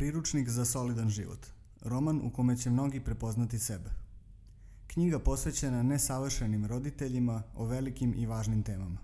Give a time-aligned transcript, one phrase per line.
[0.00, 1.46] Priručnik za solidan život.
[1.82, 3.90] Roman u kome će mnogi prepoznati sebe.
[4.86, 8.98] Knjiga posvećena nesavršenim roditeljima o velikim i važnim temama.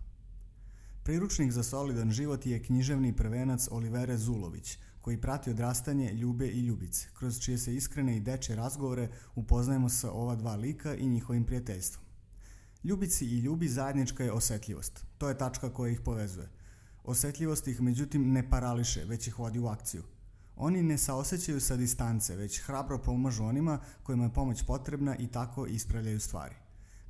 [1.02, 7.08] Priručnik za solidan život je književni prvenac Olivere Zulović, koji prati odrastanje Ljube i Ljubice,
[7.14, 12.04] kroz čije se iskrene i deče razgovore upoznajemo sa ova dva lika i njihovim prijateljstvom.
[12.84, 15.04] Ljubici i Ljubi zajednička je osetljivost.
[15.18, 16.48] To je tačka koja ih povezuje.
[17.04, 20.02] Osetljivost ih međutim ne parališe, već ih vodi u akciju–
[20.56, 25.66] Oni ne saosećaju sa distance, već hrabro pomažu onima kojima je pomoć potrebna i tako
[25.66, 26.54] ispravljaju stvari.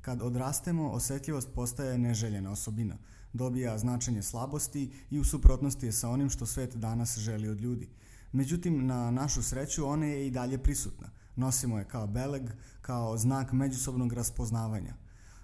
[0.01, 2.97] Kad odrastemo, osetljivost postaje neželjena osobina,
[3.33, 7.89] dobija značenje slabosti i u suprotnosti je sa onim što svet danas želi od ljudi.
[8.31, 11.09] Međutim, na našu sreću ona je i dalje prisutna.
[11.35, 12.49] Nosimo je kao beleg,
[12.81, 14.93] kao znak međusobnog raspoznavanja.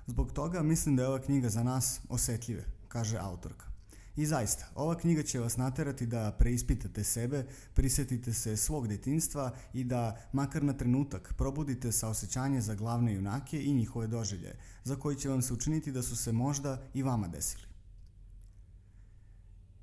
[0.08, 3.73] Zbog toga mislim da je ova knjiga za nas osetljive, kaže autorka.
[4.16, 9.84] I zaista, ova knjiga će vas naterati da preispitate sebe, prisetite se svog detinstva i
[9.84, 15.30] da, makar na trenutak, probudite saosećanje za glavne junake i njihove doželje, za koji će
[15.30, 17.73] vam se učiniti da su se možda i vama desili.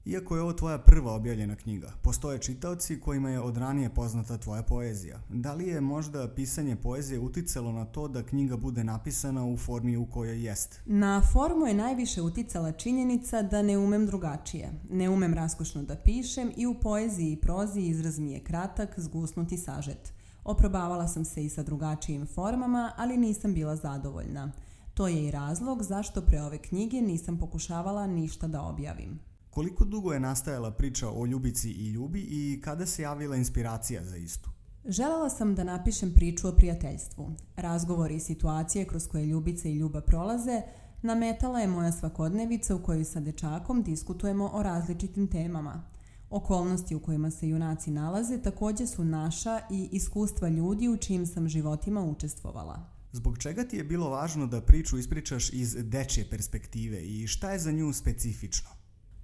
[0.05, 4.62] Iako je ovo tvoja prva objavljena knjiga, postoje čitaoci kojima je od ranije poznata tvoja
[4.62, 5.20] poezija.
[5.29, 9.97] Da li je možda pisanje poezije uticalo na to da knjiga bude napisana u formi
[9.97, 10.81] u kojoj jest?
[10.87, 14.73] Na formu je najviše uticala činjenica da ne umem drugačije.
[14.91, 19.53] Ne umem raskošno da pišem i u poeziji i prozi izraz mi je kratak, zgusnut
[19.53, 20.12] i sažet.
[20.45, 24.53] Oprobavala sam se i sa drugačijim formama, ali nisam bila zadovoljna.
[24.95, 29.30] To je i razlog zašto pre ove knjige nisam pokušavala ništa da objavim.
[29.51, 34.17] Koliko dugo je nastajala priča o Ljubici i Ljubi i kada se javila inspiracija za
[34.17, 34.51] istu?
[34.84, 37.33] Želela sam da napišem priču o prijateljstvu.
[37.56, 40.62] Razgovori i situacije kroz koje Ljubica i Ljuba prolaze
[41.03, 45.84] nametala je moja svakodnevica u kojoj sa dečakom diskutujemo o različitim temama.
[46.31, 51.48] Okolnosti u kojima se junaci nalaze takođe su naša i iskustva ljudi u čijim sam
[51.48, 52.87] životima učestvovala.
[53.12, 57.59] Zbog čega ti je bilo važno da priču ispričaš iz dečje perspektive i šta je
[57.59, 58.79] za nju specifično?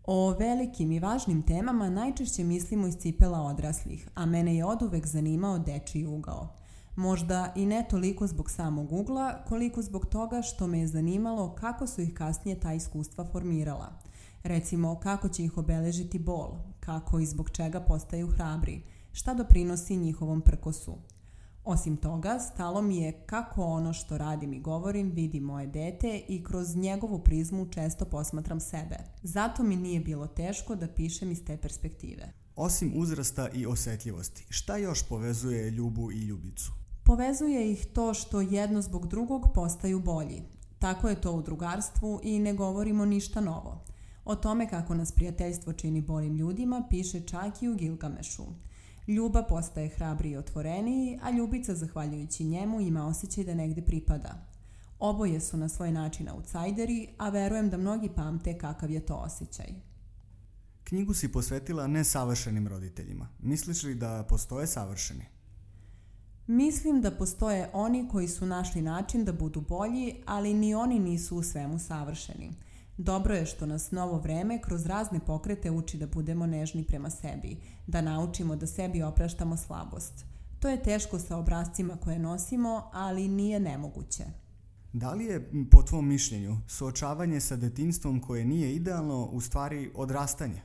[0.09, 5.59] O velikim i važnim temama najčešće mislimo iz cipela odraslih, a mene je oduvek zanimao
[5.59, 6.49] dečiji ugao.
[6.97, 11.87] Možda i ne toliko zbog samog ugla, koliko zbog toga što me je zanimalo kako
[11.87, 13.99] su ih kasnije ta iskustva formirala.
[14.43, 20.41] Recimo, kako će ih obeležiti bol, kako i zbog čega postaju hrabri, šta doprinosi njihovom
[20.41, 20.95] prkosu–
[21.69, 26.45] Osim toga, stalo mi je kako ono što radim i govorim vidi moje dete i
[26.45, 28.97] kroz njegovu prizmu često posmatram sebe.
[29.23, 32.33] Zato mi nije bilo teško da pišem iz te perspektive.
[32.57, 36.73] Osim uzrasta i osetljivosti, šta još povezuje Ljubu i Ljubicu?
[37.05, 40.43] Povezuje ih to što jedno zbog drugog postaju bolji.
[40.79, 43.85] Tako je to u drugarstvu i ne govorimo ništa novo.
[44.25, 48.45] O tome kako nas prijateljstvo čini boljim ljudima piše čak i u Gilgamešu.
[49.07, 54.47] Ljuba postaje hrabri i otvoreniji, a Ljubica, zahvaljujući njemu, ima osjećaj da negde pripada.
[54.99, 59.67] Oboje su na svoj način outsideri, a verujem da mnogi pamte kakav je to osjećaj.
[60.85, 63.29] Knjigu si posvetila nesavršenim roditeljima.
[63.43, 65.25] Misliš li da postoje savršeni?
[66.47, 71.37] Mislim da postoje oni koji su našli način da budu bolji, ali ni oni nisu
[71.37, 72.53] u svemu savršeni.
[72.99, 77.57] Dobro je što nas novo vreme kroz razne pokrete uči da budemo nežni prema sebi,
[77.87, 80.25] da naučimo da sebi opraštamo slabost.
[80.61, 84.25] To je teško sa obrazcima koje nosimo, ali nije nemoguće.
[84.93, 90.63] Da li je, po tvom mišljenju, suočavanje sa detinstvom koje nije idealno u stvari odrastanje?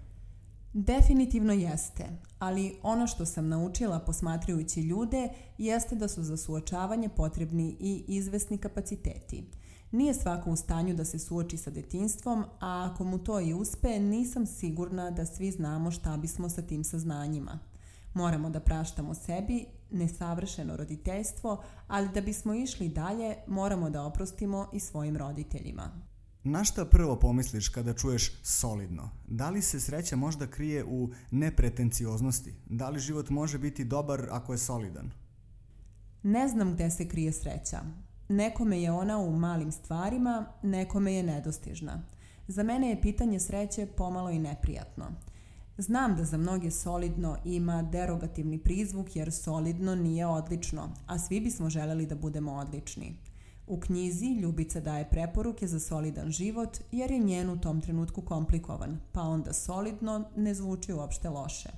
[0.73, 2.05] Definitivno jeste,
[2.39, 8.57] ali ono što sam naučila posmatrajući ljude jeste da su za suočavanje potrebni i izvesni
[8.57, 9.43] kapaciteti–
[9.91, 13.99] Nije svako u stanju da se suoči sa detinstvom, a ako mu to i uspe,
[13.99, 17.59] nisam sigurna da svi znamo šta bismo sa tim saznanjima.
[18.13, 24.79] Moramo da praštamo sebi nesavršeno roditeljstvo, ali da bismo išli dalje, moramo da oprostimo i
[24.79, 25.91] svojim roditeljima.
[26.43, 29.09] Na šta prvo pomisliš kada čuješ solidno?
[29.27, 32.53] Da li se sreća možda krije u nepretencioznosti?
[32.65, 35.11] Da li život može biti dobar ako je solidan?
[36.23, 37.81] Ne znam gde se krije sreća.
[38.31, 42.01] Nekome je ona u malim stvarima, nekome je nedostižna.
[42.47, 45.05] Za mene je pitanje sreće pomalo i neprijatno.
[45.77, 51.69] Znam da za mnoge solidno ima derogativni prizvuk jer solidno nije odlično, a svi bismo
[51.69, 53.15] želeli da budemo odlični.
[53.67, 58.99] U knjizi Ljubica daje preporuke za solidan život jer je njen u tom trenutku komplikovan,
[59.11, 61.69] pa onda solidno ne zvuči uopšte loše.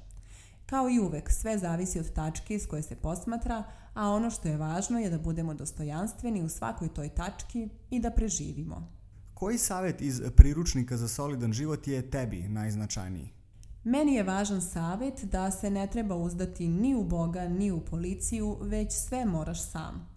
[0.73, 4.57] Kao i uvek, sve zavisi od tačke iz koje se posmatra, a ono što je
[4.57, 8.91] važno je da budemo dostojanstveni u svakoj toj tački i da preživimo.
[9.33, 13.29] Koji savet iz priručnika za solidan život je tebi najznačajniji?
[13.83, 18.57] Meni je važan savjet da se ne treba uzdati ni u Boga, ni u policiju,
[18.61, 20.07] već sve moraš sam.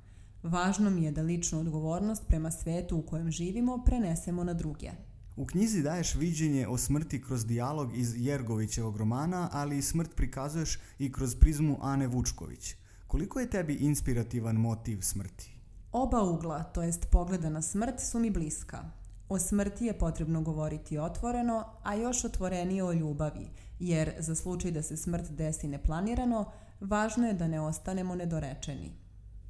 [0.43, 4.91] Važno mi je da ličnu odgovornost prema svetu u kojem živimo prenesemo na druge.
[5.37, 10.79] U knjizi daješ viđenje o smrti kroz dijalog iz Jergovićevog romana, ali i smrt prikazuješ
[10.99, 12.75] i kroz prizmu Ane Vučković.
[13.07, 15.57] Koliko je tebi inspirativan motiv smrti?
[15.93, 18.85] Oba ugla, to jest pogleda na smrt, su mi bliska.
[19.29, 24.83] O smrti je potrebno govoriti otvoreno, a još otvorenije o ljubavi, jer za slučaj da
[24.83, 29.06] se smrt desi neplanirano, važno je da ne ostanemo nedorečeni.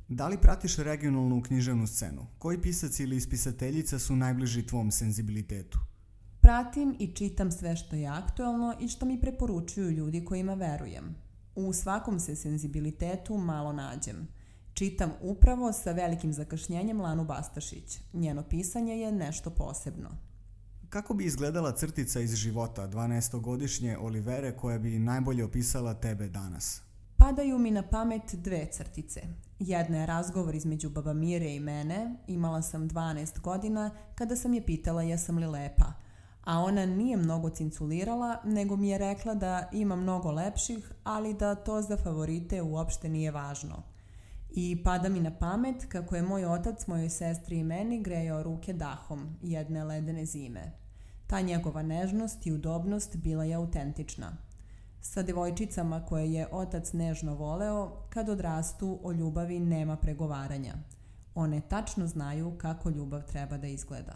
[0.09, 2.27] Da li pratiš regionalnu književnu scenu?
[2.39, 5.79] Koji pisac ili ispisateljica su najbliži tvom senzibilitetu?
[6.41, 11.15] Pratim i čitam sve što je aktuelno i što mi preporučuju ljudi kojima verujem.
[11.55, 14.29] U svakom se senzibilitetu malo nađem.
[14.75, 18.01] Čitam upravo sa velikim zakašnjenjem Lanu Bastašić.
[18.13, 20.11] Njeno pisanje je nešto posebno.
[20.89, 26.86] Kako bi izgledala crtica iz života 12-godišnje Olivere koja bi najbolje opisala tebe danas?
[27.19, 29.21] Padaju mi na pamet dve crtice.
[29.59, 34.67] Jedna je razgovor između baba Mire i mene, imala sam 12 godina, kada sam je
[34.67, 35.93] pitala jesam li lepa.
[36.45, 41.55] A ona nije mnogo cinculirala, nego mi je rekla da ima mnogo lepših, ali da
[41.55, 43.83] to za favorite uopšte nije važno.
[44.51, 48.73] I pada mi na pamet kako je moj otac, mojoj sestri i meni grejao ruke
[48.73, 50.73] dahom jedne ledene zime.
[51.27, 54.37] Ta njegova nežnost i udobnost bila je autentična.
[55.07, 60.75] Sa devojčicama koje je otac nežno voleo, kad odrastu o ljubavi nema pregovaranja.
[61.35, 64.15] One tačno znaju kako ljubav treba da izgleda.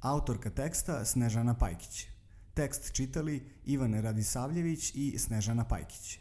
[0.00, 2.06] Autorka teksta Snežana Pajkić.
[2.54, 6.18] Tekst čitali Ivan Radisavljević i Snežana Pajkić.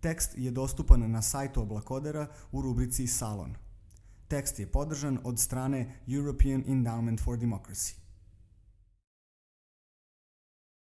[0.00, 3.54] Tekst je dostupan na sajtu Oblakodera u rubrici Salon.
[4.28, 7.99] Tekst je podržan od strane European Endowment for Democracy.